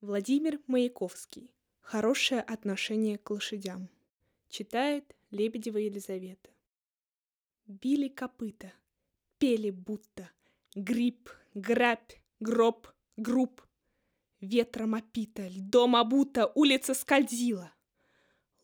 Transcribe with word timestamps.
Владимир 0.00 0.60
Маяковский. 0.68 1.50
Хорошее 1.80 2.40
отношение 2.40 3.18
к 3.18 3.30
лошадям. 3.30 3.88
Читает 4.48 5.16
Лебедева 5.32 5.78
Елизавета. 5.78 6.50
Били 7.66 8.06
копыта, 8.06 8.72
пели 9.38 9.70
будто 9.70 10.30
Гриб, 10.76 11.28
грабь, 11.54 12.12
гроб, 12.38 12.86
груб. 13.16 13.60
Ветром 14.40 14.94
опита, 14.94 15.48
льдом 15.48 15.96
обута, 15.96 16.46
улица 16.54 16.94
скользила. 16.94 17.72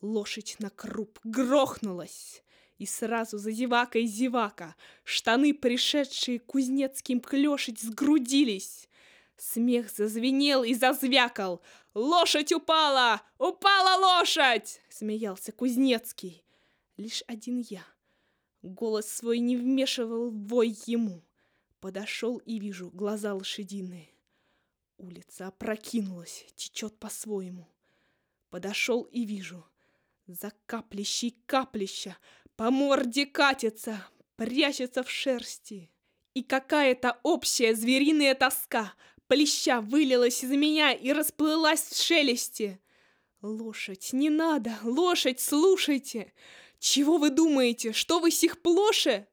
Лошадь 0.01 0.55
на 0.61 0.71
круп 0.71 1.19
грохнулась, 1.25 2.45
и 2.79 2.87
сразу 2.87 3.39
за 3.39 3.51
зевакой 3.51 4.07
зевака 4.07 4.77
Штаны, 5.03 5.53
пришедшие 5.53 6.39
кузнецким 6.39 7.21
клешить, 7.21 7.81
сгрудились. 7.81 8.89
Смех 9.37 9.91
зазвенел 9.91 10.63
и 10.65 10.75
зазвякал. 10.75 11.63
«Лошадь 11.95 12.53
упала! 12.53 13.23
Упала 13.39 13.99
лошадь!» 13.99 14.81
Смеялся 14.89 15.53
Кузнецкий. 15.53 16.45
Лишь 16.97 17.25
один 17.27 17.59
я. 17.59 17.85
Голос 18.63 19.09
свой 19.09 19.41
не 19.41 19.57
вмешивал 19.57 20.31
вой 20.31 20.77
ему. 20.87 21.23
Подошел 21.81 22.39
и 22.39 22.59
вижу 22.59 22.91
глаза 22.91 23.35
лошадиные. 23.35 24.09
Улица 24.97 25.49
опрокинулась, 25.49 26.47
течет 26.55 26.99
по-своему. 26.99 27.69
Подошел 28.51 29.03
и 29.03 29.25
вижу. 29.25 29.67
За 30.27 30.53
каплищей 30.67 31.37
каплища 31.47 32.17
по 32.57 32.71
морде 32.71 33.27
катится, 33.27 34.07
прячется 34.37 35.03
в 35.03 35.11
шерсти. 35.11 35.91
И 36.33 36.43
какая-то 36.43 37.19
общая 37.23 37.75
звериная 37.75 38.35
тоска 38.35 38.95
Плеща 39.35 39.81
вылилась 39.81 40.45
из 40.45 40.51
меня 40.51 40.93
и 40.93 41.11
расплылась 41.11 41.81
в 41.81 42.01
шелесте. 42.01 42.79
Лошадь, 43.43 44.13
не 44.13 44.31
надо, 44.31 44.79
лошадь, 44.85 45.41
слушайте! 45.41 46.33
Чего 46.79 47.19
вы 47.19 47.31
думаете, 47.31 47.93
что 47.93 48.21
вы 48.21 48.31
сих 48.31 48.63
плоше? 48.63 49.27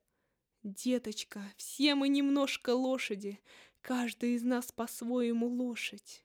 Деточка, 0.64 1.44
все 1.56 1.94
мы 1.94 2.08
немножко 2.08 2.72
лошади, 2.72 3.40
каждый 3.82 4.34
из 4.34 4.42
нас 4.42 4.72
по-своему 4.72 5.46
лошадь. 5.46 6.24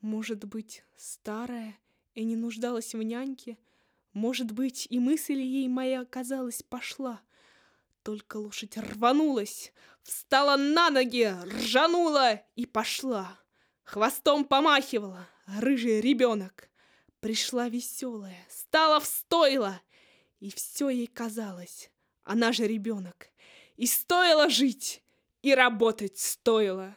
Может 0.00 0.44
быть, 0.44 0.84
старая 0.96 1.76
и 2.14 2.22
не 2.22 2.36
нуждалась 2.36 2.94
в 2.94 3.02
няньке, 3.02 3.58
может 4.12 4.52
быть, 4.52 4.86
и 4.88 5.00
мысль 5.00 5.40
ей 5.40 5.66
моя, 5.66 6.04
казалось, 6.04 6.62
пошла— 6.62 7.22
только 8.02 8.36
лошадь 8.36 8.76
рванулась, 8.76 9.72
встала 10.02 10.56
на 10.56 10.90
ноги, 10.90 11.34
ржанула 11.44 12.42
и 12.56 12.66
пошла. 12.66 13.38
Хвостом 13.84 14.44
помахивала, 14.44 15.28
рыжий 15.46 16.00
ребенок. 16.00 16.68
Пришла 17.20 17.68
веселая, 17.68 18.46
стала 18.48 18.98
в 18.98 19.06
стойло, 19.06 19.80
и 20.40 20.50
все 20.50 20.88
ей 20.88 21.06
казалось, 21.06 21.90
она 22.24 22.52
же 22.52 22.66
ребенок. 22.66 23.28
И 23.76 23.86
стоило 23.86 24.48
жить, 24.48 25.02
и 25.42 25.54
работать 25.54 26.18
стоило. 26.18 26.96